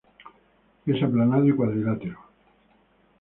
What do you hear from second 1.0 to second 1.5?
aplanado